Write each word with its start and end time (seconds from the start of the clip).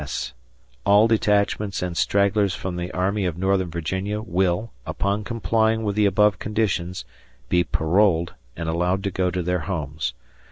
G. 0.01 0.03
P. 0.05 0.09
S. 0.09 0.33
All 0.83 1.07
detachments 1.07 1.83
and 1.83 1.95
stragglers 1.95 2.55
from 2.55 2.75
the 2.75 2.91
Army 2.91 3.27
of 3.27 3.37
Northern 3.37 3.69
Virginia 3.69 4.19
will, 4.19 4.71
upon 4.83 5.23
complying 5.23 5.83
with 5.83 5.95
the 5.95 6.07
above 6.07 6.39
conditions, 6.39 7.05
be 7.49 7.63
paroled 7.63 8.33
and 8.57 8.67
allowed 8.67 9.03
to 9.03 9.11
go 9.11 9.29
to 9.29 9.43
their 9.43 9.59
homes. 9.59 10.15